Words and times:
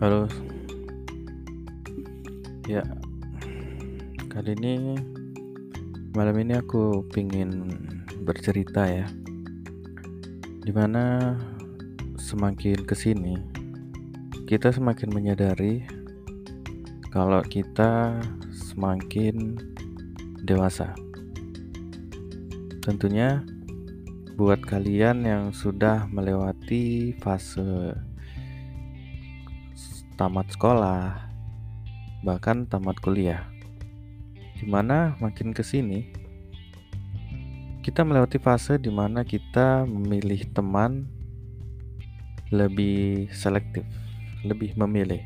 Halo. 0.00 0.24
Ya. 2.64 2.80
Kali 4.32 4.56
ini 4.56 4.96
malam 6.16 6.40
ini 6.40 6.56
aku 6.56 7.04
pingin 7.12 7.68
bercerita 8.24 8.88
ya. 8.88 9.04
Di 10.64 10.72
mana 10.72 11.36
semakin 12.16 12.80
ke 12.88 12.96
sini 12.96 13.36
kita 14.48 14.72
semakin 14.72 15.12
menyadari 15.12 15.84
kalau 17.12 17.44
kita 17.44 18.24
semakin 18.56 19.60
dewasa. 20.48 20.96
Tentunya 22.80 23.44
buat 24.40 24.64
kalian 24.64 25.28
yang 25.28 25.44
sudah 25.52 26.08
melewati 26.08 27.12
fase 27.20 28.08
tamat 30.20 30.52
sekolah, 30.52 31.16
bahkan 32.20 32.68
tamat 32.68 33.00
kuliah. 33.00 33.48
Di 34.52 34.68
mana 34.68 35.16
makin 35.16 35.56
ke 35.56 35.64
sini, 35.64 36.12
kita 37.80 38.04
melewati 38.04 38.36
fase 38.36 38.76
di 38.76 38.92
mana 38.92 39.24
kita 39.24 39.88
memilih 39.88 40.44
teman 40.52 41.08
lebih 42.52 43.32
selektif, 43.32 43.88
lebih 44.44 44.76
memilih. 44.76 45.24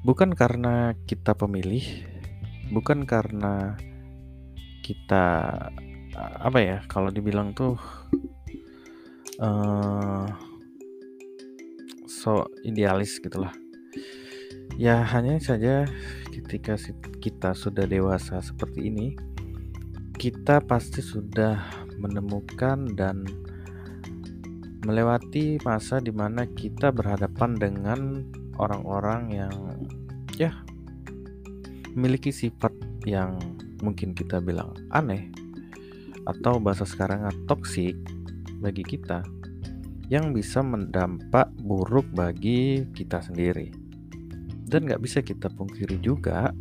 Bukan 0.00 0.32
karena 0.32 0.96
kita 1.04 1.36
pemilih, 1.36 1.84
bukan 2.72 3.04
karena 3.04 3.76
kita 4.80 5.24
apa 6.16 6.56
ya 6.56 6.80
kalau 6.88 7.12
dibilang 7.12 7.52
tuh 7.52 7.76
uh, 9.44 10.53
so 12.24 12.48
idealis 12.64 13.20
gitulah. 13.20 13.52
Ya 14.80 15.04
hanya 15.04 15.36
saja 15.36 15.84
ketika 16.32 16.80
kita 17.20 17.52
sudah 17.52 17.84
dewasa 17.84 18.40
seperti 18.40 18.88
ini 18.88 19.12
kita 20.16 20.64
pasti 20.64 21.04
sudah 21.04 21.60
menemukan 22.00 22.96
dan 22.96 23.28
melewati 24.88 25.60
masa 25.68 26.00
di 26.00 26.10
mana 26.16 26.48
kita 26.48 26.88
berhadapan 26.88 27.60
dengan 27.60 28.00
orang-orang 28.56 29.22
yang 29.44 29.56
ya 30.40 30.64
memiliki 31.92 32.32
sifat 32.32 32.72
yang 33.04 33.36
mungkin 33.84 34.16
kita 34.16 34.40
bilang 34.40 34.72
aneh 34.96 35.28
atau 36.24 36.56
bahasa 36.56 36.88
sekarang 36.88 37.28
toksik 37.44 37.94
bagi 38.64 38.80
kita 38.80 39.20
yang 40.14 40.30
bisa 40.30 40.62
mendampak 40.62 41.50
buruk 41.58 42.06
bagi 42.14 42.86
kita 42.94 43.18
sendiri. 43.18 43.74
Dan 44.62 44.86
nggak 44.86 45.02
bisa 45.02 45.18
kita 45.26 45.50
pungkiri 45.50 45.98
juga 45.98 46.54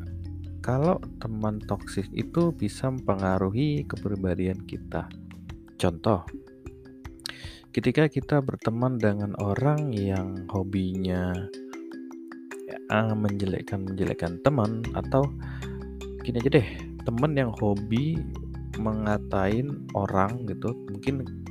kalau 0.66 0.98
teman 1.22 1.62
toksik 1.62 2.10
itu 2.18 2.50
bisa 2.50 2.90
mempengaruhi 2.90 3.86
kepribadian 3.86 4.58
kita. 4.66 5.06
Contoh, 5.78 6.26
ketika 7.70 8.10
kita 8.10 8.42
berteman 8.42 8.98
dengan 8.98 9.38
orang 9.38 9.94
yang 9.94 10.50
hobinya 10.50 11.30
ya, 12.66 13.14
menjelekkan 13.14 13.86
menjelekkan 13.86 14.42
teman 14.42 14.82
atau 14.98 15.30
gini 16.26 16.42
aja 16.42 16.58
deh, 16.58 16.70
teman 17.06 17.38
yang 17.38 17.54
hobi 17.62 18.18
mengatain 18.82 19.86
orang 19.94 20.42
gitu, 20.50 20.74
mungkin 20.90 21.43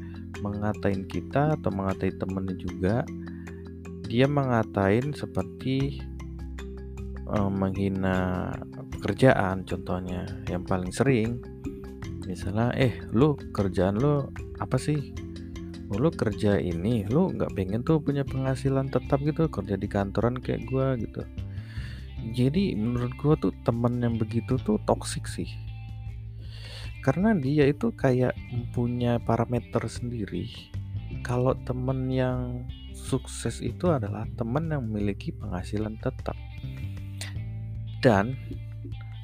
mengatain 0.42 1.06
kita 1.06 1.54
atau 1.54 1.70
mengatai 1.70 2.10
temennya 2.18 2.58
juga 2.58 3.06
dia 4.12 4.28
mengatain 4.28 5.16
seperti 5.16 6.04
uh, 7.32 7.48
menghina 7.48 8.50
pekerjaan 8.92 9.64
contohnya. 9.64 10.28
Yang 10.50 10.62
paling 10.68 10.92
sering 10.92 11.30
misalnya 12.28 12.70
eh 12.76 13.00
lu 13.16 13.34
kerjaan 13.56 13.96
lu 13.96 14.28
apa 14.60 14.76
sih? 14.76 15.16
Oh, 15.92 16.00
lu 16.00 16.08
kerja 16.12 16.56
ini 16.56 17.04
lu 17.08 17.32
nggak 17.32 17.52
pengen 17.56 17.84
tuh 17.84 18.00
punya 18.00 18.24
penghasilan 18.24 18.88
tetap 18.88 19.20
gitu 19.24 19.48
kerja 19.48 19.76
di 19.76 19.88
kantoran 19.88 20.36
kayak 20.40 20.64
gua 20.68 20.96
gitu. 21.00 21.24
Jadi 22.36 22.76
menurut 22.76 23.16
gua 23.16 23.34
tuh 23.40 23.52
temen 23.64 24.00
yang 24.00 24.20
begitu 24.20 24.60
tuh 24.60 24.76
toksik 24.84 25.24
sih 25.24 25.48
karena 27.02 27.34
dia 27.34 27.66
itu 27.66 27.90
kayak 27.90 28.32
mempunyai 28.54 29.18
parameter 29.18 29.82
sendiri. 29.90 30.46
Kalau 31.26 31.58
temen 31.66 32.06
yang 32.08 32.62
sukses 32.94 33.58
itu 33.58 33.90
adalah 33.90 34.24
temen 34.38 34.70
yang 34.70 34.86
memiliki 34.86 35.34
penghasilan 35.34 35.98
tetap. 35.98 36.38
Dan 38.02 38.38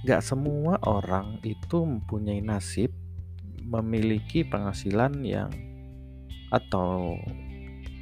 gak 0.06 0.22
semua 0.22 0.78
orang 0.86 1.38
itu 1.46 1.86
mempunyai 1.86 2.42
nasib 2.42 2.90
memiliki 3.62 4.42
penghasilan 4.42 5.22
yang 5.22 5.50
atau 6.48 7.18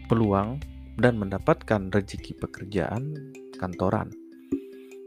peluang 0.06 0.62
dan 0.96 1.20
mendapatkan 1.20 1.92
rezeki 1.92 2.38
pekerjaan 2.40 3.34
kantoran. 3.60 4.12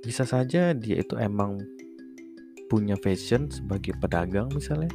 Bisa 0.04 0.28
saja 0.28 0.76
dia 0.76 0.98
itu 1.02 1.16
emang 1.18 1.79
punya 2.70 2.96
fashion 3.02 3.50
sebagai 3.50 3.98
pedagang 3.98 4.48
misalnya? 4.54 4.94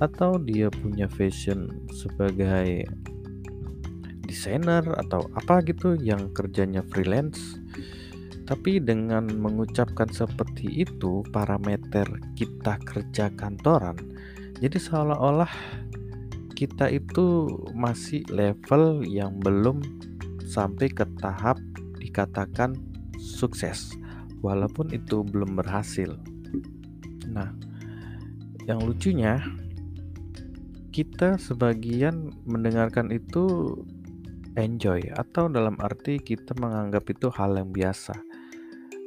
Atau 0.00 0.40
dia 0.40 0.72
punya 0.72 1.06
fashion 1.06 1.86
sebagai 1.92 2.88
desainer 4.24 4.82
atau 5.06 5.28
apa 5.36 5.62
gitu 5.62 5.94
yang 6.00 6.32
kerjanya 6.32 6.80
freelance? 6.88 7.60
Tapi 8.48 8.80
dengan 8.80 9.28
mengucapkan 9.28 10.08
seperti 10.08 10.86
itu 10.86 11.22
parameter 11.34 12.06
kita 12.38 12.78
kerja 12.82 13.30
kantoran 13.34 13.98
jadi 14.56 14.80
seolah-olah 14.80 15.52
kita 16.56 16.88
itu 16.88 17.44
masih 17.76 18.24
level 18.32 19.04
yang 19.04 19.36
belum 19.44 19.84
sampai 20.48 20.88
ke 20.88 21.04
tahap 21.20 21.60
dikatakan 22.00 22.72
sukses. 23.20 23.92
Walaupun 24.40 24.96
itu 24.96 25.20
belum 25.20 25.60
berhasil 25.60 26.16
Nah, 27.30 27.50
yang 28.66 28.82
lucunya 28.82 29.42
kita 30.90 31.36
sebagian 31.36 32.32
mendengarkan 32.48 33.12
itu 33.12 33.76
enjoy 34.56 35.04
atau 35.12 35.46
dalam 35.46 35.76
arti 35.84 36.16
kita 36.16 36.56
menganggap 36.56 37.04
itu 37.12 37.28
hal 37.28 37.60
yang 37.60 37.70
biasa. 37.70 38.16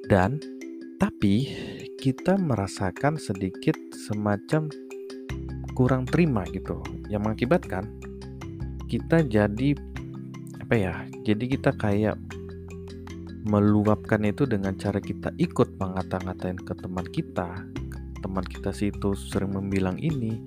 Dan 0.06 0.38
tapi 1.02 1.50
kita 1.98 2.38
merasakan 2.38 3.18
sedikit 3.18 3.76
semacam 4.08 4.70
kurang 5.74 6.04
terima 6.06 6.44
gitu 6.52 6.84
yang 7.08 7.24
mengakibatkan 7.26 7.88
kita 8.90 9.26
jadi 9.26 9.78
apa 10.62 10.76
ya? 10.76 10.96
Jadi 11.26 11.46
kita 11.58 11.74
kayak 11.74 12.18
meluapkan 13.48 14.22
itu 14.28 14.46
dengan 14.46 14.76
cara 14.76 15.00
kita 15.00 15.32
ikut 15.40 15.80
mengata-ngatain 15.80 16.60
ke 16.60 16.74
teman 16.78 17.08
kita 17.10 17.66
teman 18.20 18.46
kita 18.46 18.76
sih 18.76 18.92
itu 18.94 19.16
sering 19.16 19.56
membilang 19.56 19.98
ini 20.00 20.40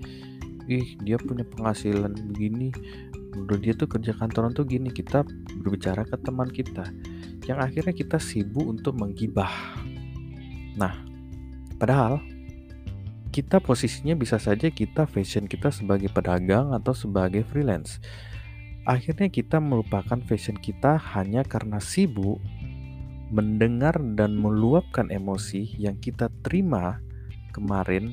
ih 0.71 0.95
dia 1.03 1.19
punya 1.19 1.43
penghasilan 1.43 2.15
begini 2.31 2.71
menurut 3.33 3.61
dia 3.65 3.75
tuh 3.75 3.89
kerja 3.89 4.13
kantoran 4.13 4.53
tuh 4.53 4.69
gini 4.69 4.93
kita 4.93 5.25
berbicara 5.61 6.05
ke 6.05 6.17
teman 6.21 6.53
kita. 6.53 6.85
Yang 7.49 7.59
akhirnya 7.59 7.95
kita 7.97 8.19
sibuk 8.21 8.67
untuk 8.69 8.95
menggibah. 8.95 9.51
Nah 10.77 10.95
padahal 11.81 12.23
kita 13.33 13.65
posisinya 13.65 14.13
bisa 14.13 14.37
saja 14.37 14.69
kita 14.69 15.09
fashion 15.09 15.49
kita 15.49 15.73
sebagai 15.73 16.13
pedagang 16.13 16.77
atau 16.77 16.93
sebagai 16.93 17.43
freelance. 17.49 17.99
Akhirnya 18.85 19.33
kita 19.33 19.63
melupakan 19.63 20.21
fashion 20.27 20.59
kita 20.59 21.01
hanya 21.17 21.47
karena 21.47 21.81
sibuk 21.81 22.39
mendengar 23.33 23.97
dan 24.13 24.37
meluapkan 24.37 25.09
emosi 25.09 25.81
yang 25.81 25.97
kita 25.97 26.29
terima 26.45 27.01
kemarin 27.53 28.11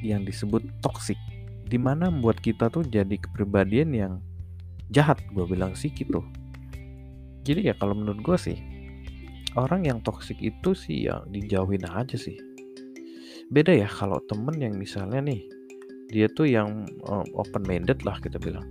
yang 0.00 0.24
disebut 0.24 0.64
toxic. 0.80 1.16
Di 1.70 1.78
mana 1.78 2.10
membuat 2.10 2.42
kita 2.42 2.66
tuh 2.66 2.82
jadi 2.82 3.14
kepribadian 3.14 3.94
yang 3.94 4.12
jahat 4.90 5.22
gue 5.30 5.46
bilang 5.46 5.78
sih 5.78 5.94
gitu. 5.94 6.24
Jadi 7.46 7.70
ya 7.70 7.74
kalau 7.78 7.94
menurut 7.94 8.20
gue 8.20 8.36
sih 8.36 8.58
orang 9.54 9.86
yang 9.86 9.98
toxic 10.02 10.38
itu 10.42 10.74
sih 10.74 11.06
ya 11.06 11.22
dijauhin 11.30 11.86
aja 11.86 12.18
sih. 12.18 12.36
Beda 13.50 13.70
ya 13.74 13.86
kalau 13.86 14.18
temen 14.26 14.58
yang 14.58 14.74
misalnya 14.78 15.22
nih 15.22 15.46
dia 16.10 16.26
tuh 16.26 16.50
yang 16.50 16.86
uh, 17.06 17.22
open 17.38 17.62
minded 17.66 18.02
lah 18.02 18.18
kita 18.18 18.38
bilang. 18.42 18.66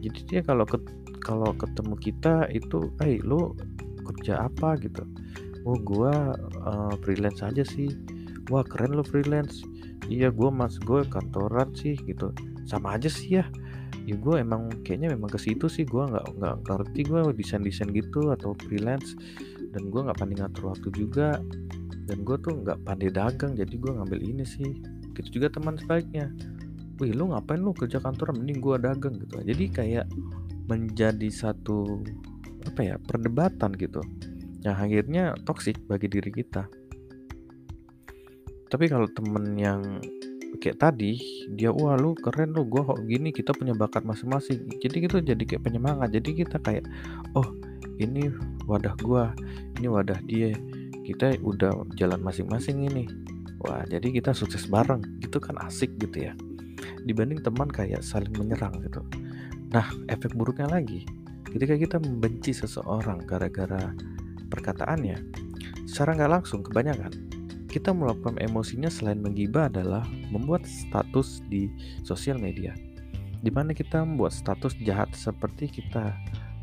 Jadi 0.00 0.20
dia 0.24 0.40
kalau 0.40 0.64
ke 0.64 0.80
kalau 1.20 1.52
ketemu 1.52 1.94
kita 2.00 2.48
itu 2.48 2.88
eh 3.04 3.16
hey, 3.16 3.16
lu 3.20 3.52
kerja 4.00 4.48
apa? 4.48 4.80
gitu. 4.80 5.04
Oh 5.68 5.76
gua 5.76 6.32
uh, 6.64 6.94
freelance 7.04 7.44
aja 7.44 7.60
sih 7.60 7.92
wah 8.50 8.66
keren 8.66 8.98
lo 8.98 9.06
freelance. 9.06 9.62
Iya 10.10 10.34
gue 10.34 10.50
mas 10.50 10.76
gue 10.82 11.06
kantoran 11.06 11.70
sih 11.72 11.94
gitu. 12.02 12.34
Sama 12.66 12.98
aja 12.98 13.06
sih 13.06 13.38
ya. 13.38 13.46
Ya 14.04 14.18
gue 14.18 14.42
emang 14.42 14.74
kayaknya 14.82 15.14
memang 15.14 15.30
ke 15.30 15.38
situ 15.38 15.70
sih. 15.70 15.86
Gue 15.86 16.02
nggak 16.10 16.26
nggak 16.36 16.54
ngerti 16.66 17.00
gue 17.06 17.20
desain 17.38 17.62
desain 17.62 17.88
gitu 17.94 18.34
atau 18.34 18.58
freelance. 18.66 19.14
Dan 19.70 19.88
gue 19.88 20.00
nggak 20.02 20.18
pandai 20.18 20.36
ngatur 20.42 20.74
waktu 20.74 20.88
juga. 20.90 21.38
Dan 22.10 22.26
gue 22.26 22.36
tuh 22.42 22.58
nggak 22.66 22.82
pandai 22.82 23.14
dagang 23.14 23.54
jadi 23.54 23.70
gue 23.70 23.92
ngambil 23.94 24.18
ini 24.18 24.42
sih. 24.42 24.82
Gitu 25.14 25.38
juga 25.38 25.54
teman 25.54 25.78
sebaliknya. 25.78 26.34
Wih 26.98 27.14
lu 27.14 27.30
ngapain 27.30 27.62
lu 27.62 27.70
kerja 27.70 28.02
kantor? 28.02 28.34
Mending 28.34 28.58
gue 28.58 28.76
dagang 28.82 29.14
gitu. 29.14 29.38
Jadi 29.46 29.64
kayak 29.70 30.06
menjadi 30.66 31.30
satu 31.30 32.02
apa 32.66 32.80
ya 32.82 32.94
perdebatan 32.98 33.78
gitu. 33.78 34.02
Yang 34.66 34.76
akhirnya 34.76 35.24
toksik 35.46 35.78
bagi 35.86 36.10
diri 36.10 36.34
kita 36.34 36.79
tapi 38.70 38.86
kalau 38.86 39.10
temen 39.10 39.58
yang 39.58 39.98
kayak 40.62 40.78
tadi 40.78 41.18
dia 41.54 41.70
wah 41.70 41.94
lu 41.94 42.14
keren 42.14 42.54
lu 42.54 42.66
gue 42.66 42.82
gini 43.06 43.34
kita 43.34 43.50
punya 43.50 43.74
bakat 43.74 44.06
masing-masing. 44.06 44.66
Jadi 44.78 44.96
gitu 45.10 45.18
jadi 45.18 45.42
kayak 45.42 45.66
penyemangat. 45.66 46.14
Jadi 46.14 46.42
kita 46.46 46.62
kayak 46.62 46.86
oh 47.34 47.46
ini 47.98 48.30
wadah 48.70 48.94
gue 49.02 49.24
ini 49.82 49.86
wadah 49.90 50.18
dia 50.26 50.54
kita 51.02 51.34
udah 51.42 51.74
jalan 51.98 52.22
masing-masing 52.22 52.86
ini. 52.86 53.10
Wah 53.66 53.82
jadi 53.90 54.06
kita 54.10 54.30
sukses 54.30 54.70
bareng. 54.70 55.02
Gitu 55.18 55.42
kan 55.42 55.58
asik 55.66 55.90
gitu 55.98 56.30
ya. 56.30 56.32
Dibanding 57.06 57.42
teman 57.42 57.66
kayak 57.66 58.06
saling 58.06 58.30
menyerang 58.38 58.78
gitu. 58.86 59.02
Nah 59.74 59.86
efek 60.06 60.34
buruknya 60.38 60.70
lagi. 60.70 61.06
Ketika 61.50 61.74
kita 61.74 61.96
membenci 61.98 62.54
seseorang 62.54 63.26
gara-gara 63.26 63.90
perkataannya 64.46 65.18
secara 65.90 66.14
nggak 66.14 66.30
langsung 66.30 66.62
kebanyakan 66.62 67.29
kita 67.70 67.94
melakukan 67.94 68.34
emosinya 68.42 68.90
selain 68.90 69.22
menggibah 69.22 69.70
adalah 69.70 70.02
membuat 70.34 70.66
status 70.66 71.38
di 71.46 71.70
sosial 72.02 72.42
media. 72.42 72.74
Di 73.40 73.48
mana 73.48 73.70
kita 73.70 74.02
membuat 74.02 74.34
status 74.34 74.74
jahat 74.82 75.14
seperti 75.14 75.70
kita 75.70 76.12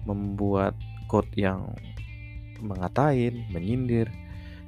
membuat 0.03 0.75
quote 1.07 1.31
yang 1.39 1.71
mengatain, 2.59 3.47
menyindir 3.49 4.11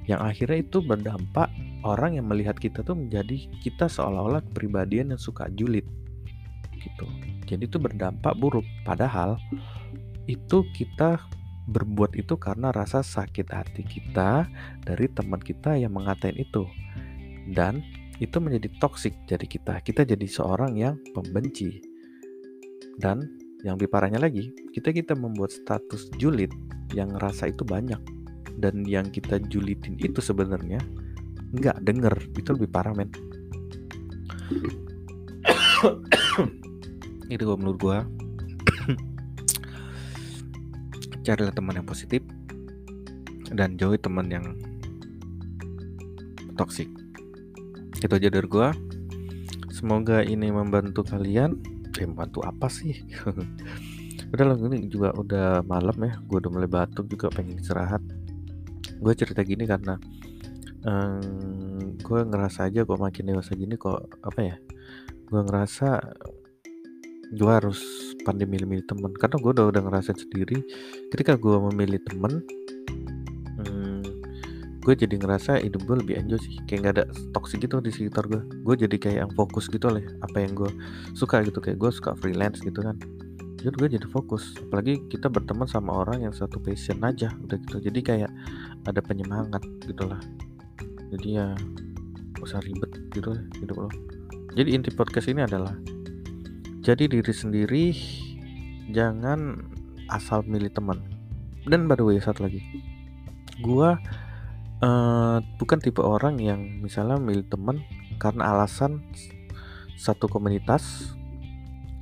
yang 0.07 0.23
akhirnya 0.25 0.65
itu 0.65 0.81
berdampak 0.81 1.51
orang 1.85 2.17
yang 2.17 2.25
melihat 2.25 2.57
kita 2.57 2.81
tuh 2.81 2.97
menjadi 2.97 3.45
kita 3.61 3.85
seolah-olah 3.85 4.41
kepribadian 4.49 5.13
yang 5.13 5.21
suka 5.21 5.51
julid 5.53 5.85
gitu. 6.81 7.05
Jadi 7.45 7.69
itu 7.69 7.77
berdampak 7.77 8.33
buruk. 8.39 8.65
Padahal 8.87 9.37
itu 10.25 10.65
kita 10.73 11.21
berbuat 11.69 12.17
itu 12.17 12.35
karena 12.35 12.73
rasa 12.73 13.05
sakit 13.05 13.47
hati 13.53 13.85
kita 13.85 14.49
dari 14.81 15.05
teman 15.13 15.39
kita 15.39 15.77
yang 15.77 15.93
mengatain 15.93 16.35
itu. 16.35 16.65
Dan 17.49 17.85
itu 18.19 18.41
menjadi 18.41 18.67
toksik 18.81 19.13
jadi 19.29 19.45
kita. 19.45 19.79
Kita 19.85 20.01
jadi 20.03 20.25
seorang 20.25 20.75
yang 20.75 20.97
pembenci. 21.13 21.79
Dan 22.99 23.23
yang 23.63 23.75
lebih 23.79 23.91
parahnya 23.91 24.19
lagi 24.23 24.55
kita 24.71 24.95
kita 24.95 25.13
membuat 25.19 25.51
status 25.51 26.07
julid 26.17 26.51
yang 26.91 27.13
rasa 27.21 27.47
itu 27.53 27.61
banyak. 27.63 28.01
Dan 28.59 28.83
yang 28.83 29.07
kita 29.07 29.39
julitin 29.47 29.95
itu 30.01 30.19
sebenarnya 30.19 30.81
nggak 31.55 31.85
denger. 31.85 32.15
Itu 32.35 32.57
lebih 32.57 32.69
parah 32.73 32.91
men. 32.97 33.07
Itu 37.29 37.45
menurut 37.55 37.77
gue 37.77 37.97
carilah 41.25 41.53
teman 41.53 41.79
yang 41.79 41.87
positif 41.87 42.21
dan 43.51 43.75
jauhi 43.75 43.97
teman 43.97 44.29
yang 44.29 44.45
toksik 46.55 46.87
itu 47.99 48.13
aja 48.15 48.29
dari 48.31 48.47
gue 48.47 48.69
semoga 49.79 50.19
ini 50.19 50.51
membantu 50.51 51.07
kalian. 51.07 51.55
Eh 51.95 52.03
membantu 52.03 52.43
apa 52.43 52.67
sih? 52.67 52.99
Udah 54.35 54.45
lah 54.45 54.57
ini 54.59 54.91
juga 54.91 55.09
udah 55.17 55.65
malam 55.65 55.95
ya. 56.05 56.19
Gue 56.27 56.37
udah 56.43 56.51
mulai 56.53 56.69
batuk 56.69 57.09
juga 57.09 57.33
pengen 57.33 57.57
istirahat. 57.57 58.03
Gue 58.99 59.15
cerita 59.17 59.41
gini 59.41 59.65
karena 59.65 59.97
um, 60.85 61.97
gue 61.97 62.19
ngerasa 62.27 62.69
aja 62.69 62.85
kok 62.85 62.99
makin 62.99 63.33
dewasa 63.33 63.57
gini 63.57 63.75
kok 63.79 64.05
apa 64.21 64.39
ya 64.39 64.55
gue 65.29 65.41
ngerasa 65.45 66.01
gue 67.29 67.51
harus 67.51 67.79
pandai 68.25 68.49
milih-milih 68.49 68.85
teman 68.89 69.13
karena 69.13 69.37
gue 69.37 69.51
udah 69.53 69.65
udah 69.69 69.81
ngerasain 69.85 70.17
sendiri. 70.17 70.61
Ketika 71.13 71.37
gue 71.37 71.55
memilih 71.69 72.01
teman 72.01 72.41
hmm, 73.61 74.01
gue 74.81 74.93
jadi 74.97 75.15
ngerasa 75.17 75.61
hidup 75.61 75.85
gue 75.85 75.95
lebih 76.01 76.15
enjoy 76.17 76.39
sih. 76.41 76.57
Kayak 76.65 76.79
gak 76.81 76.93
ada 76.97 77.05
toxic 77.35 77.65
gitu 77.65 77.77
di 77.79 77.93
sekitar 77.93 78.25
gue 78.25 78.41
gue 78.41 78.75
jadi 78.87 78.95
kayak 78.97 79.17
yang 79.27 79.31
fokus 79.37 79.69
gitu 79.69 79.87
lah 79.89 80.01
apa 80.25 80.37
yang 80.41 80.57
gue 80.57 80.71
suka 81.13 81.45
gitu. 81.45 81.61
Kayak 81.61 81.77
gue 81.77 81.91
suka 81.93 82.17
freelance 82.17 82.61
gitu 82.65 82.81
kan. 82.81 82.97
Jadi 83.59 83.75
gue 83.75 83.89
jadi 83.99 84.07
fokus. 84.09 84.55
Apalagi 84.57 85.03
kita 85.11 85.27
berteman 85.27 85.67
sama 85.67 85.91
orang 86.01 86.25
yang 86.25 86.33
satu 86.33 86.57
passion 86.57 87.03
aja. 87.05 87.29
Udah 87.45 87.57
gitu. 87.61 87.77
Jadi 87.77 87.99
kayak 88.01 88.31
ada 88.87 89.03
penyemangat 89.03 89.61
gitulah 89.85 90.21
jadi 91.09 91.27
ya 91.41 91.47
usah 92.39 92.61
ribet 92.63 92.89
gitu 93.11 93.35
hidup 93.59 93.77
lo. 93.85 93.89
Jadi 94.53 94.77
inti 94.77 94.89
podcast 94.93 95.27
ini 95.29 95.43
adalah 95.43 95.73
jadi 96.89 97.05
diri 97.05 97.33
sendiri 97.33 97.85
jangan 98.89 99.61
asal 100.09 100.41
milih 100.41 100.73
teman. 100.73 100.97
Dan 101.69 101.85
by 101.85 101.93
the 101.93 102.01
way 102.01 102.17
satu 102.17 102.49
lagi. 102.49 102.65
Gua 103.61 103.93
uh, 104.81 105.37
bukan 105.61 105.77
tipe 105.77 106.01
orang 106.01 106.41
yang 106.41 106.81
misalnya 106.81 107.21
milih 107.21 107.45
teman 107.45 107.85
karena 108.17 108.57
alasan 108.57 109.05
satu 110.01 110.25
komunitas 110.25 111.13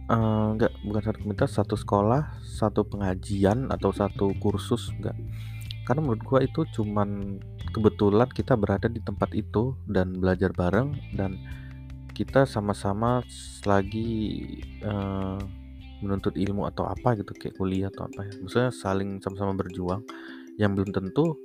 uh, 0.07 0.55
enggak 0.55 0.71
bukan 0.87 1.03
satu 1.03 1.17
komunitas 1.19 1.51
satu 1.51 1.75
sekolah 1.75 2.39
satu 2.47 2.87
pengajian 2.87 3.67
atau 3.67 3.91
satu 3.91 4.31
kursus 4.39 4.87
enggak. 4.95 5.19
Karena 5.83 5.99
menurut 5.99 6.23
gua 6.23 6.39
itu 6.39 6.63
cuman 6.79 7.43
kebetulan 7.75 8.31
kita 8.31 8.55
berada 8.55 8.87
di 8.87 9.03
tempat 9.03 9.35
itu 9.35 9.75
dan 9.83 10.15
belajar 10.15 10.55
bareng 10.55 10.95
dan 11.19 11.35
kita 12.17 12.49
sama-sama 12.49 13.21
lagi 13.69 14.41
uh, 14.81 15.37
menuntut 16.01 16.33
ilmu 16.33 16.65
atau 16.65 16.89
apa 16.89 17.13
gitu 17.13 17.37
kayak 17.37 17.53
kuliah 17.61 17.93
atau 17.93 18.09
apa 18.09 18.25
ya. 18.25 18.33
Maksudnya 18.41 18.69
saling 18.73 19.21
sama-sama 19.21 19.53
berjuang 19.53 20.01
yang 20.57 20.73
belum 20.73 20.89
tentu 20.89 21.37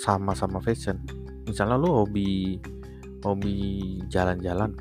sama-sama 0.00 0.64
fashion. 0.64 0.96
Misalnya 1.44 1.76
lu 1.76 1.92
hobi 1.92 2.56
hobi 3.20 3.54
jalan-jalan 4.08 4.72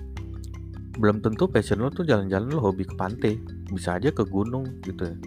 belum 0.95 1.19
tentu 1.19 1.51
passion 1.51 1.83
lu 1.83 1.91
tuh 1.91 2.07
jalan-jalan 2.07 2.47
lu 2.47 2.63
hobi 2.63 2.87
ke 2.87 2.95
pantai 2.95 3.35
bisa 3.67 3.99
aja 3.99 4.15
ke 4.15 4.23
gunung 4.23 4.63
gitu 4.87 5.11
ya. 5.11 5.17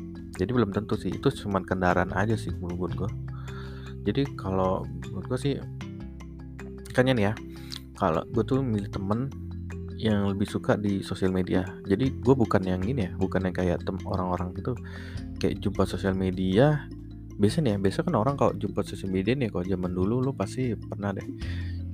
Jadi 0.41 0.51
belum 0.57 0.73
tentu 0.73 0.97
sih 0.97 1.13
itu 1.13 1.29
cuma 1.45 1.61
kendaraan 1.61 2.17
aja 2.17 2.33
sih 2.33 2.49
menurut 2.57 2.97
gue 2.97 3.11
jadi 4.05 4.25
kalau 4.37 4.85
menurut 5.13 5.27
gue 5.29 5.39
sih 5.41 5.55
kan 6.97 7.07
ya 7.07 7.33
kalau 8.01 8.25
gue 8.33 8.41
tuh 8.49 8.65
milih 8.65 8.89
temen 8.89 9.29
yang 10.01 10.33
lebih 10.33 10.49
suka 10.49 10.81
di 10.81 11.05
sosial 11.05 11.29
media. 11.29 11.61
Jadi 11.85 12.17
gue 12.17 12.33
bukan 12.33 12.65
yang 12.65 12.81
ini 12.81 13.05
ya 13.05 13.13
bukan 13.21 13.45
yang 13.45 13.55
kayak 13.55 13.85
tem 13.85 14.01
orang-orang 14.09 14.57
gitu. 14.57 14.73
Kayak 15.37 15.61
jumpa 15.61 15.85
sosial 15.85 16.17
media 16.17 16.89
biasanya 17.37 17.77
ya 17.77 17.79
biasa 17.81 18.05
kan 18.05 18.17
orang 18.17 18.37
kalau 18.37 18.53
jumpa 18.57 18.85
sosial 18.85 19.13
media 19.13 19.33
nih 19.33 19.49
kalau 19.49 19.65
zaman 19.65 19.93
dulu 19.97 20.21
lo 20.21 20.33
pasti 20.37 20.77
pernah 20.77 21.17
deh 21.17 21.25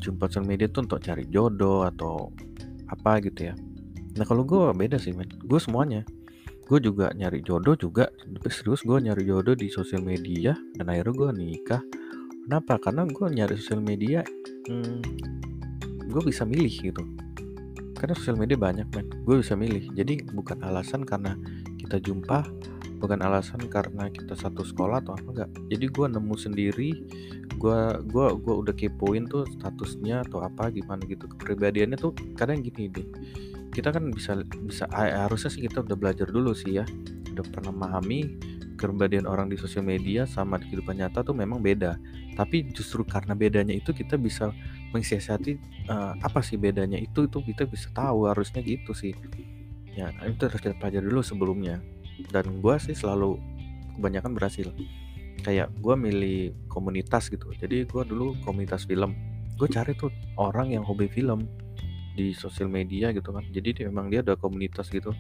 jumpa 0.03 0.27
sosial 0.27 0.43
media 0.43 0.67
tuh 0.67 0.91
untuk 0.91 0.99
cari 0.99 1.27
jodoh 1.31 1.83
atau 1.83 2.31
apa 2.87 3.19
gitu 3.27 3.51
ya. 3.51 3.55
Nah 4.15 4.23
kalau 4.23 4.47
gue 4.47 4.71
beda 4.71 5.03
sih 5.03 5.11
men. 5.11 5.27
Gue 5.43 5.59
semuanya. 5.59 6.07
Gue 6.67 6.79
juga 6.83 7.11
nyari 7.15 7.43
jodoh 7.43 7.75
juga 7.75 8.11
serius 8.47 8.87
gue 8.87 8.99
nyari 9.03 9.27
jodoh 9.27 9.59
di 9.59 9.67
sosial 9.71 10.03
media 10.07 10.55
dan 10.79 10.87
akhirnya 10.87 11.15
gue 11.15 11.31
nikah. 11.35 11.83
Kenapa? 12.47 12.79
Karena 12.79 13.03
gue 13.07 13.27
nyari 13.27 13.55
sosial 13.59 13.83
media 13.83 14.23
hmm, 14.71 15.03
gue 16.07 16.23
bisa 16.25 16.43
milih 16.47 16.71
gitu. 16.71 17.03
Karena 17.97 18.13
sosial 18.13 18.37
media 18.37 18.61
banyak 18.61 18.87
men. 18.93 19.09
Gue 19.25 19.41
bisa 19.41 19.57
milih. 19.57 19.93
Jadi 19.97 20.27
bukan 20.33 20.61
alasan 20.63 21.03
karena 21.03 21.35
kita 21.81 22.01
jumpa 22.01 22.45
bukan 22.97 23.21
alasan 23.21 23.61
karena 23.69 24.09
kita 24.09 24.33
satu 24.33 24.65
sekolah 24.65 25.05
atau 25.05 25.17
apa 25.17 25.29
enggak. 25.33 25.51
Jadi 25.73 25.87
gue 25.91 26.07
nemu 26.07 26.35
sendiri 26.37 26.91
gue 27.57 27.81
gua 28.13 28.37
gua 28.37 28.55
udah 28.61 28.77
kepoin 28.77 29.25
tuh 29.25 29.49
statusnya 29.49 30.21
atau 30.29 30.45
apa 30.45 30.69
gimana 30.69 31.01
gitu. 31.09 31.25
Kepribadiannya 31.25 31.97
tuh 31.97 32.13
kadang 32.37 32.61
gini 32.61 32.93
deh 32.93 33.09
kita 33.77 33.93
kan 33.93 34.09
bisa 34.09 34.41
bisa 34.65 34.89
harusnya 34.97 35.53
sih 35.53 35.69
kita 35.69 35.85
udah 35.85 35.97
belajar 36.01 36.25
dulu 36.33 36.57
sih 36.57 36.81
ya. 36.81 36.85
Udah 37.37 37.45
pernah 37.53 37.77
memahami 37.77 38.41
kepribadian 38.81 39.29
orang 39.29 39.53
di 39.53 39.61
sosial 39.61 39.85
media 39.85 40.25
sama 40.25 40.57
di 40.57 40.73
kehidupan 40.73 40.97
nyata 40.97 41.21
tuh 41.21 41.37
memang 41.37 41.61
beda. 41.61 42.01
Tapi 42.41 42.73
justru 42.73 43.05
karena 43.05 43.37
bedanya 43.37 43.77
itu 43.77 43.93
kita 43.93 44.17
bisa 44.17 44.49
mensiasati 44.95 45.59
uh, 45.91 46.15
apa 46.23 46.41
sih 46.43 46.59
bedanya 46.59 46.99
itu 46.99 47.27
itu 47.27 47.39
kita 47.43 47.67
bisa 47.67 47.91
tahu 47.91 48.31
harusnya 48.31 48.63
gitu 48.63 48.93
sih. 48.95 49.15
Ya 49.97 50.13
itu 50.29 50.41
harus 50.47 50.61
kita 50.61 50.77
pelajari 50.77 51.07
dulu 51.09 51.23
sebelumnya. 51.25 51.81
Dan 52.33 52.61
gue 52.61 52.75
sih 52.81 52.93
selalu 52.93 53.41
kebanyakan 53.97 54.37
berhasil. 54.37 54.69
Kayak 55.41 55.73
gue 55.81 55.95
milih 55.97 56.39
komunitas 56.69 57.33
gitu. 57.33 57.49
Jadi 57.57 57.89
gue 57.89 58.03
dulu 58.05 58.37
komunitas 58.45 58.85
film. 58.85 59.17
Gue 59.57 59.73
cari 59.73 59.97
tuh 59.97 60.13
orang 60.37 60.77
yang 60.77 60.85
hobi 60.85 61.09
film 61.09 61.49
di 62.17 62.37
sosial 62.37 62.69
media 62.69 63.13
gitu 63.13 63.33
kan. 63.33 63.45
Jadi 63.53 63.69
dia, 63.73 63.85
memang 63.89 64.13
dia 64.13 64.21
ada 64.21 64.37
komunitas 64.37 64.93
gitu. 64.93 65.17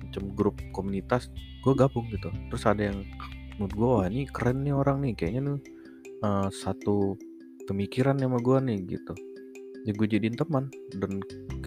Macam 0.00 0.24
grup 0.32 0.56
komunitas 0.72 1.28
gue 1.60 1.72
gabung 1.76 2.08
gitu. 2.08 2.32
Terus 2.48 2.64
ada 2.64 2.88
yang 2.88 3.04
menurut 3.60 3.74
gue 3.76 3.88
wah 3.88 4.04
ini 4.08 4.24
keren 4.24 4.64
nih 4.64 4.72
orang 4.72 5.04
nih. 5.04 5.12
Kayaknya 5.16 5.40
nih 5.52 5.58
uh, 6.24 6.48
satu 6.48 7.16
pemikiran 7.68 8.16
sama 8.16 8.40
gue 8.40 8.58
nih 8.64 8.78
gitu. 8.96 9.12
Ya 9.84 9.92
gue 9.92 10.06
jadiin 10.08 10.34
teman 10.34 10.72
dan 10.96 11.20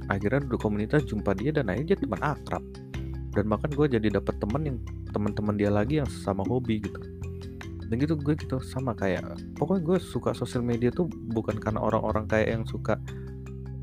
akhirnya 0.10 0.50
di 0.50 0.58
komunitas 0.58 1.06
jumpa 1.06 1.38
dia 1.38 1.54
dan 1.54 1.70
akhirnya 1.70 1.96
dia 1.96 2.00
teman 2.02 2.22
akrab. 2.26 2.64
Dan 3.32 3.48
bahkan 3.48 3.72
gue 3.72 3.88
jadi 3.88 4.08
dapet 4.12 4.36
teman 4.42 4.62
yang 4.68 4.78
teman-teman 5.14 5.56
dia 5.56 5.72
lagi 5.72 6.02
yang 6.02 6.10
sama 6.10 6.44
hobi 6.44 6.82
gitu. 6.84 7.00
Dan 7.88 7.96
gitu 8.02 8.18
gue 8.18 8.34
gitu 8.36 8.58
sama 8.60 8.98
kayak 8.98 9.24
pokoknya 9.56 9.82
gue 9.86 9.98
suka 10.02 10.34
sosial 10.36 10.66
media 10.66 10.92
tuh 10.92 11.08
bukan 11.32 11.56
karena 11.62 11.80
orang-orang 11.80 12.28
kayak 12.28 12.50
yang 12.60 12.64
suka 12.68 13.00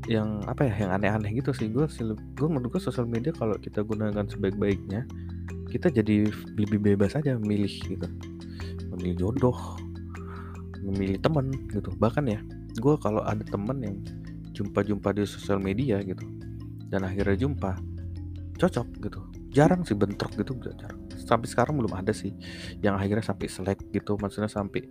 yang 0.09 0.41
apa 0.49 0.65
ya 0.65 0.85
yang 0.85 0.91
aneh-aneh 1.01 1.31
gitu 1.39 1.55
sih. 1.55 1.71
Gue 1.71 1.89
gue 2.37 2.47
menurut 2.49 2.77
gue 2.77 2.81
sosial 2.81 3.09
media 3.09 3.33
kalau 3.33 3.57
kita 3.57 3.81
gunakan 3.81 4.25
sebaik-baiknya 4.29 5.07
kita 5.69 5.93
jadi 5.93 6.29
lebih 6.57 6.81
bebas 6.81 7.17
aja 7.17 7.37
memilih 7.37 7.69
gitu. 7.69 8.07
Memilih 8.93 9.15
jodoh 9.17 9.88
memilih 10.89 11.21
temen 11.21 11.53
gitu. 11.69 11.93
Bahkan 11.95 12.23
ya 12.25 12.39
gue 12.77 12.95
kalau 13.01 13.21
ada 13.25 13.41
temen 13.45 13.77
yang 13.81 13.95
jumpa-jumpa 14.53 15.15
di 15.15 15.23
sosial 15.23 15.61
media 15.61 16.01
gitu 16.03 16.25
dan 16.89 17.05
akhirnya 17.05 17.47
jumpa 17.47 17.79
cocok 18.59 18.87
gitu. 19.05 19.19
Jarang 19.49 19.81
sih 19.87 19.95
bentrok 19.95 20.35
gitu 20.35 20.53
jarang. 20.61 20.99
Sampai 21.15 21.47
sekarang 21.49 21.77
belum 21.77 21.93
ada 21.95 22.13
sih 22.13 22.33
yang 22.83 22.97
akhirnya 22.97 23.23
sampai 23.23 23.47
selek 23.49 23.79
gitu. 23.93 24.17
Maksudnya 24.19 24.49
sampai 24.49 24.85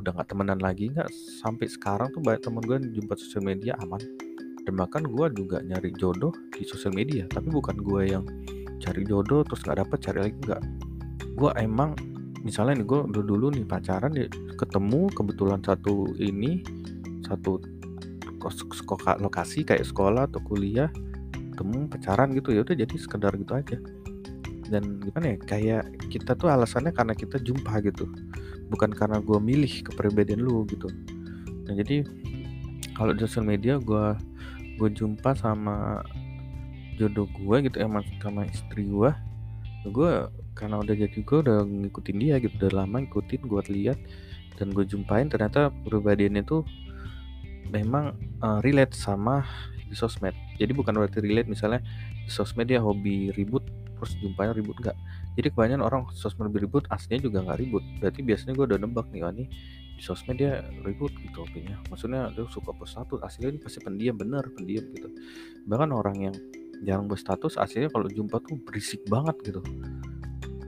udah 0.00 0.10
nggak 0.12 0.28
temenan 0.28 0.60
lagi 0.60 0.90
nggak. 0.90 1.08
Sampai 1.40 1.70
sekarang 1.70 2.10
tuh 2.12 2.20
banyak 2.20 2.42
temen 2.42 2.62
gue 2.64 2.76
jumpa 3.00 3.14
sosial 3.16 3.44
media 3.44 3.76
aman. 3.80 4.00
Dan 4.64 4.80
bahkan 4.80 5.04
gue 5.04 5.26
juga 5.36 5.60
nyari 5.60 5.92
jodoh 5.96 6.32
di 6.56 6.64
sosial 6.64 6.96
media 6.96 7.28
tapi 7.28 7.52
bukan 7.52 7.84
gue 7.84 8.02
yang 8.08 8.24
cari 8.80 9.04
jodoh 9.04 9.44
terus 9.44 9.60
nggak 9.64 9.84
dapet 9.84 9.98
cari 10.00 10.18
lagi 10.28 10.36
nggak. 10.40 10.62
Gue 11.36 11.50
emang 11.60 11.92
misalnya 12.44 12.84
nih 12.84 12.86
gue 12.86 13.00
dulu 13.08 13.24
dulu 13.24 13.46
nih 13.56 13.64
pacaran 13.64 14.12
ya 14.12 14.28
ketemu 14.60 15.08
kebetulan 15.16 15.64
satu 15.64 16.12
ini 16.20 16.60
satu 17.24 17.56
lokasi 19.24 19.64
kayak 19.64 19.88
sekolah 19.88 20.28
atau 20.28 20.44
kuliah 20.44 20.92
ketemu 21.56 21.88
pacaran 21.88 22.28
gitu 22.36 22.52
ya 22.52 22.60
udah 22.60 22.76
jadi 22.76 22.94
sekedar 23.00 23.32
gitu 23.40 23.56
aja. 23.56 23.80
Dan 24.68 25.00
gimana 25.00 25.32
ya 25.32 25.36
kayak 25.40 25.82
kita 26.12 26.36
tuh 26.36 26.52
alasannya 26.52 26.92
karena 26.92 27.16
kita 27.16 27.40
jumpa 27.40 27.80
gitu 27.80 28.04
bukan 28.68 28.92
karena 28.92 29.20
gue 29.24 29.38
milih 29.40 29.88
kepribadian 29.88 30.44
lu 30.44 30.68
gitu. 30.68 30.92
Nah 31.64 31.72
jadi 31.72 32.04
kalau 32.92 33.16
di 33.16 33.24
sosial 33.24 33.48
media 33.48 33.80
gue 33.80 34.06
gue 34.76 34.88
jumpa 34.92 35.32
sama 35.38 36.04
jodoh 37.00 37.26
gue 37.32 37.56
gitu 37.64 37.80
emang 37.80 38.04
sama 38.20 38.44
istri 38.44 38.86
gue 38.86 39.10
gue 39.88 40.12
karena 40.54 40.78
udah 40.78 40.94
jadi 40.94 41.18
gue 41.18 41.38
udah 41.44 41.58
ngikutin 41.66 42.16
dia 42.22 42.38
gitu 42.38 42.54
udah 42.62 42.86
lama 42.86 43.02
ngikutin 43.02 43.42
gue 43.42 43.62
lihat 43.74 43.98
dan 44.54 44.70
gue 44.70 44.86
jumpain 44.86 45.26
ternyata 45.26 45.74
kepribadiannya 45.82 46.46
tuh 46.46 46.62
memang 47.74 48.14
uh, 48.38 48.62
relate 48.62 48.94
sama 48.94 49.42
di 49.90 49.98
sosmed. 49.98 50.34
Jadi 50.62 50.70
bukan 50.70 50.94
berarti 50.94 51.18
relate 51.18 51.50
misalnya 51.50 51.82
di 52.22 52.30
sosmed 52.30 52.70
dia 52.70 52.78
hobi 52.78 53.34
ribut 53.34 53.66
terus 53.98 54.14
jumpanya 54.22 54.54
ribut 54.54 54.74
enggak 54.82 54.98
jadi 55.34 55.50
kebanyakan 55.50 55.82
orang 55.82 56.02
sosmed 56.14 56.54
ribut 56.54 56.86
aslinya 56.94 57.26
juga 57.26 57.42
nggak 57.42 57.58
ribut. 57.58 57.82
Berarti 57.98 58.20
biasanya 58.22 58.54
gue 58.54 58.66
udah 58.70 58.78
nebak 58.78 59.06
nih 59.10 59.20
wah 59.26 59.34
nih 59.34 59.50
di 59.94 60.02
sosmed 60.02 60.38
dia 60.38 60.62
ribut 60.86 61.10
gitu 61.18 61.42
hobinya. 61.42 61.74
Maksudnya 61.90 62.30
dia 62.30 62.46
suka 62.46 62.70
post 62.70 62.94
status 62.94 63.18
aslinya 63.26 63.58
ini 63.58 63.58
pasti 63.58 63.82
pendiam 63.82 64.14
bener 64.14 64.46
pendiam 64.54 64.86
gitu. 64.94 65.10
Bahkan 65.66 65.90
orang 65.90 66.16
yang 66.30 66.34
jarang 66.86 67.10
berstatus 67.10 67.58
aslinya 67.58 67.90
kalau 67.90 68.06
jumpa 68.06 68.38
tuh 68.46 68.58
berisik 68.62 69.02
banget 69.10 69.34
gitu 69.42 69.62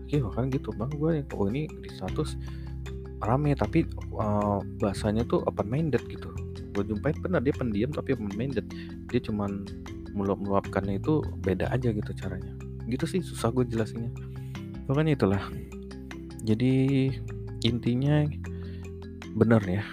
oke 0.07 0.17
bahkan 0.31 0.47
gitu. 0.55 0.71
Bang 0.79 0.95
gue 0.95 1.11
yang 1.19 1.27
oh 1.35 1.51
ini 1.51 1.67
di 1.67 1.91
status 1.91 2.39
rame 3.27 3.57
tapi 3.59 3.83
uh, 4.15 4.63
bahasanya 4.79 5.27
tuh 5.27 5.43
open 5.51 5.67
minded 5.67 6.03
gitu. 6.07 6.31
Gue 6.71 6.87
jumpain 6.87 7.17
bener 7.19 7.43
dia 7.43 7.55
pendiam 7.57 7.91
tapi 7.91 8.15
open 8.15 8.31
minded 8.39 8.71
dia 9.11 9.21
cuman 9.21 9.67
meluap 10.15 10.39
meluapkannya 10.41 11.03
itu 11.03 11.21
beda 11.43 11.69
aja 11.75 11.91
gitu 11.91 12.15
caranya. 12.15 12.55
Gitu 12.87 13.05
sih 13.05 13.21
susah 13.21 13.51
gue 13.51 13.67
jelasinnya. 13.67 14.15
Pokoknya 14.87 15.19
itulah. 15.19 15.43
Jadi 16.47 17.11
intinya 17.67 18.23
bener 19.35 19.63
ya. 19.67 19.85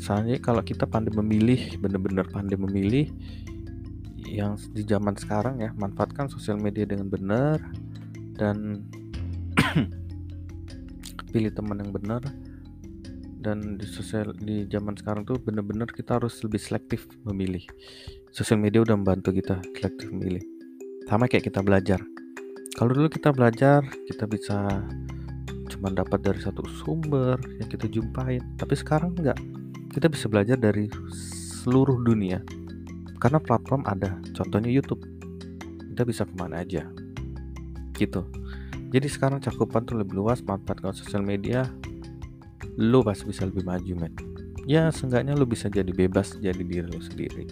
Soalnya 0.00 0.40
kalau 0.40 0.64
kita 0.64 0.88
pandai 0.88 1.12
memilih 1.12 1.76
bener-bener 1.80 2.24
pandai 2.28 2.56
memilih 2.56 3.08
yang 4.24 4.58
di 4.74 4.82
zaman 4.82 5.14
sekarang 5.14 5.62
ya 5.62 5.70
manfaatkan 5.78 6.26
sosial 6.26 6.58
media 6.58 6.82
dengan 6.88 7.06
benar 7.06 7.62
dan 8.34 8.82
pilih 11.34 11.50
teman 11.50 11.82
yang 11.82 11.90
benar. 11.90 12.22
Dan 13.44 13.76
di 13.76 13.84
sosial 13.84 14.32
di 14.40 14.64
zaman 14.72 14.96
sekarang 14.96 15.28
tuh 15.28 15.36
bener-bener 15.36 15.84
kita 15.84 16.16
harus 16.16 16.40
lebih 16.40 16.56
selektif 16.56 17.04
memilih. 17.28 17.60
Sosial 18.32 18.56
media 18.56 18.80
udah 18.80 18.96
membantu 18.96 19.36
kita 19.36 19.60
selektif 19.76 20.08
memilih. 20.08 20.40
Sama 21.04 21.28
kayak 21.28 21.52
kita 21.52 21.60
belajar. 21.60 22.00
Kalau 22.74 22.90
dulu 22.96 23.12
kita 23.12 23.36
belajar 23.36 23.84
kita 24.08 24.24
bisa 24.24 24.80
cuma 25.68 25.92
dapat 25.92 26.24
dari 26.24 26.40
satu 26.40 26.64
sumber 26.80 27.36
yang 27.60 27.68
kita 27.68 27.84
jumpain. 27.92 28.40
Tapi 28.56 28.74
sekarang 28.80 29.12
enggak. 29.20 29.36
Kita 29.92 30.08
bisa 30.08 30.32
belajar 30.32 30.56
dari 30.56 30.88
seluruh 31.60 32.00
dunia. 32.00 32.40
Karena 33.20 33.36
platform 33.44 33.84
ada. 33.84 34.16
Contohnya 34.32 34.72
YouTube. 34.72 35.04
Kita 35.92 36.08
bisa 36.08 36.24
ke 36.24 36.32
mana 36.40 36.64
aja. 36.64 36.88
Gitu 37.92 38.43
jadi 38.94 39.10
sekarang 39.10 39.42
cakupan 39.42 39.82
tuh 39.82 39.98
lebih 39.98 40.22
luas 40.22 40.38
manfaatkan 40.46 40.94
sosial 40.94 41.26
media 41.26 41.66
lu 42.78 43.02
pasti 43.02 43.26
bisa 43.26 43.42
lebih 43.42 43.66
maju 43.66 43.92
men. 43.98 44.14
Ya 44.70 44.86
seenggaknya 44.94 45.34
lu 45.34 45.50
bisa 45.50 45.66
jadi 45.66 45.90
bebas 45.90 46.38
jadi 46.38 46.62
diri 46.62 46.86
lu 46.86 47.02
sendiri. 47.02 47.42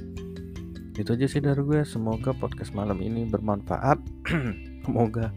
Itu 0.94 1.18
aja 1.18 1.26
sih 1.26 1.42
dari 1.42 1.58
gue. 1.58 1.82
Semoga 1.82 2.30
podcast 2.30 2.70
malam 2.70 3.02
ini 3.02 3.26
bermanfaat. 3.26 3.98
Semoga 4.86 5.34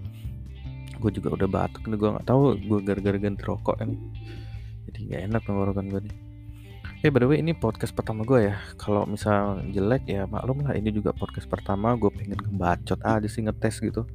gue 1.02 1.12
juga 1.12 1.42
udah 1.42 1.50
batuk 1.50 1.90
nih 1.90 1.98
gue 1.98 2.10
nggak 2.18 2.28
tahu 2.30 2.54
gue 2.54 2.80
gara-gara 2.86 3.18
ganti 3.18 3.42
rokok 3.42 3.82
ini. 3.82 3.98
Jadi 4.86 5.00
nggak 5.10 5.22
enak 5.34 5.42
tenggorokan 5.42 5.86
gue 5.90 6.02
nih. 6.06 6.16
Eh 7.02 7.10
by 7.10 7.18
the 7.18 7.28
way 7.34 7.42
ini 7.42 7.58
podcast 7.58 7.98
pertama 7.98 8.22
gue 8.22 8.54
ya. 8.54 8.62
Kalau 8.78 9.10
misal 9.10 9.58
jelek 9.74 10.06
ya 10.06 10.30
maklum 10.30 10.62
lah 10.70 10.78
ini 10.78 10.94
juga 10.94 11.18
podcast 11.18 11.50
pertama. 11.50 11.98
Gue 11.98 12.14
pengen 12.14 12.38
ngebacot 12.38 13.02
aja 13.02 13.26
sih 13.26 13.42
ngetes 13.42 13.82
gitu 13.82 14.06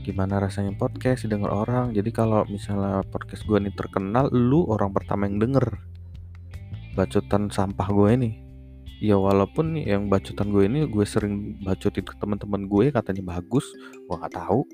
Gimana 0.00 0.40
rasanya 0.40 0.72
podcast 0.80 1.28
didengar 1.28 1.52
orang. 1.52 1.92
Jadi 1.92 2.08
kalau 2.08 2.48
misalnya 2.48 3.04
podcast 3.04 3.44
gue 3.44 3.60
ini 3.60 3.68
terkenal 3.72 4.32
Lu 4.32 4.64
orang 4.72 4.96
pertama 4.96 5.28
yang 5.28 5.36
denger. 5.36 5.66
Bacotan 6.96 7.52
sampah 7.52 7.88
gue 7.92 8.08
ini. 8.16 8.30
Ya 9.00 9.16
walaupun 9.16 9.76
yang 9.76 10.08
bacotan 10.08 10.52
gue 10.52 10.64
ini 10.68 10.84
gue 10.88 11.04
sering 11.04 11.60
bacotin 11.64 12.04
ke 12.04 12.16
teman-teman 12.16 12.64
gue 12.64 12.88
katanya 12.88 13.36
bagus. 13.36 13.68
Gue 14.08 14.16
nggak 14.16 14.34
tahu. 14.40 14.64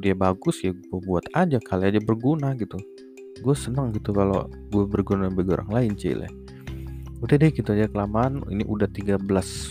Dia 0.00 0.16
bagus 0.16 0.64
ya 0.64 0.72
gue 0.72 1.00
buat 1.04 1.28
aja 1.36 1.60
kali 1.60 1.92
aja 1.92 2.00
berguna 2.00 2.56
gitu. 2.56 2.80
Gue 3.44 3.52
seneng 3.52 3.92
gitu 3.92 4.16
kalau 4.16 4.48
gue 4.72 4.84
berguna 4.88 5.28
bagi 5.28 5.52
orang 5.52 5.70
lain 5.70 5.92
cile 5.94 6.46
udah 7.20 7.36
deh 7.40 7.50
gitu 7.52 7.68
aja 7.72 7.88
kelamaan. 7.88 8.44
Ini 8.48 8.64
udah 8.68 8.88
13 8.92 9.24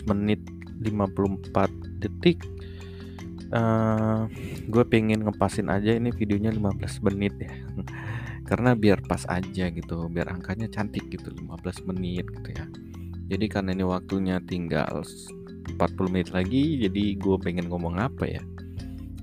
menit 0.10 0.42
54 0.82 2.01
detik 2.01 2.42
uh, 3.55 4.27
gue 4.67 4.83
pengen 4.85 5.24
ngepasin 5.24 5.71
aja 5.71 5.95
ini 5.95 6.12
videonya 6.12 6.51
15 6.51 7.05
menit 7.07 7.33
ya. 7.39 7.53
Karena 8.50 8.77
biar 8.77 9.01
pas 9.01 9.25
aja 9.25 9.71
gitu 9.74 10.05
biar 10.12 10.29
angkanya 10.29 10.69
cantik 10.69 11.09
gitu 11.09 11.33
15 11.33 11.89
menit 11.89 12.27
gitu 12.29 12.50
ya. 12.53 12.65
Jadi 13.25 13.50
karena 13.50 13.74
ini 13.74 13.81
waktunya 13.81 14.38
tinggal 14.38 15.01
40 15.01 16.13
menit 16.13 16.29
lagi 16.29 16.77
jadi 16.77 17.17
gue 17.17 17.35
pengen 17.41 17.74
ngomong 17.74 17.97
apa 17.97 18.29
ya? 18.29 18.45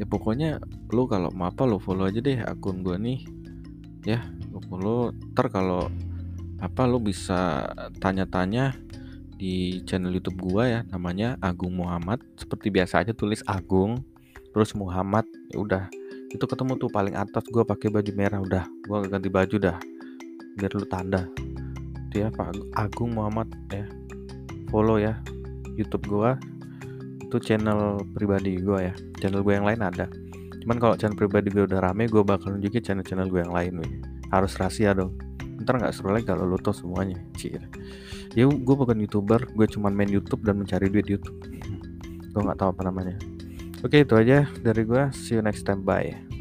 Ya 0.02 0.06
pokoknya 0.10 0.58
lo 0.90 1.06
kalau 1.06 1.30
mau 1.30 1.46
apa 1.46 1.62
lo 1.62 1.78
follow 1.78 2.10
aja 2.10 2.18
deh 2.18 2.42
akun 2.42 2.82
gue 2.82 2.98
nih. 2.98 3.22
Ya 4.02 4.26
lo 4.50 4.58
follow. 4.66 5.14
Ntar 5.38 5.54
kalau 5.54 5.86
apa 6.58 6.82
lo 6.90 6.98
bisa 6.98 7.70
tanya-tanya 8.02 8.74
di 9.38 9.86
channel 9.86 10.18
YouTube 10.18 10.50
gue 10.50 10.66
ya 10.66 10.80
namanya 10.90 11.38
Agung 11.38 11.78
Muhammad. 11.78 12.18
Seperti 12.34 12.74
biasa 12.74 13.06
aja 13.06 13.14
tulis 13.14 13.46
Agung 13.46 14.02
terus 14.52 14.76
Muhammad 14.76 15.24
ya 15.50 15.58
udah. 15.58 15.84
Itu 16.32 16.48
ketemu 16.48 16.80
tuh 16.80 16.88
paling 16.88 17.16
atas 17.16 17.44
gue 17.48 17.64
pakai 17.64 17.92
baju 17.92 18.10
merah 18.16 18.40
udah. 18.40 18.64
Gue 18.84 18.98
ganti 19.08 19.28
baju 19.28 19.56
dah 19.60 19.76
biar 20.56 20.72
lu 20.76 20.86
tanda. 20.88 21.28
Dia 22.12 22.28
Pak 22.28 22.76
Agung 22.76 23.16
Muhammad 23.16 23.48
ya. 23.72 23.88
Follow 24.68 25.00
ya 25.00 25.16
YouTube 25.76 26.04
gua. 26.08 26.36
Itu 27.24 27.40
channel 27.40 28.04
pribadi 28.12 28.60
gua 28.60 28.92
ya. 28.92 28.94
Channel 29.20 29.40
gue 29.40 29.54
yang 29.56 29.64
lain 29.64 29.80
ada. 29.80 30.06
Cuman 30.60 30.76
kalau 30.76 30.94
channel 31.00 31.16
pribadi 31.16 31.48
gue 31.48 31.64
udah 31.64 31.80
rame 31.80 32.06
gue 32.06 32.22
bakal 32.22 32.54
nunjukin 32.54 32.84
channel-channel 32.84 33.26
gue 33.32 33.40
yang 33.42 33.54
lain 33.54 33.82
nih. 33.82 33.92
harus 34.32 34.56
rahasia 34.56 34.96
dong. 34.96 35.12
Ntar 35.60 35.76
nggak 35.76 35.92
seru 35.92 36.12
lagi 36.12 36.24
kalau 36.24 36.48
lo 36.48 36.56
tau 36.56 36.72
semuanya 36.72 37.20
Cir. 37.36 37.60
ya 38.32 38.48
gue 38.48 38.76
bukan 38.76 38.96
youtuber 38.96 39.44
gue 39.52 39.66
cuma 39.68 39.92
main 39.92 40.08
YouTube 40.08 40.40
dan 40.40 40.56
mencari 40.56 40.88
duit 40.88 41.04
YouTube. 41.04 41.36
Gue 42.32 42.40
nggak 42.40 42.56
tahu 42.56 42.72
apa 42.72 42.82
namanya 42.88 43.31
Oke, 43.82 44.06
itu 44.06 44.14
aja 44.14 44.46
dari 44.62 44.86
gua. 44.86 45.10
See 45.10 45.34
you 45.34 45.42
next 45.42 45.66
time. 45.66 45.82
Bye. 45.82 46.31